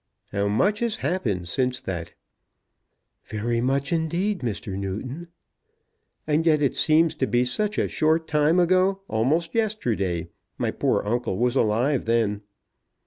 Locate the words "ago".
8.59-9.01